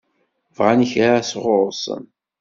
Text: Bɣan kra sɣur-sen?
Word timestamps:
Bɣan 0.57 0.81
kra 0.91 1.11
sɣur-sen? 1.29 2.03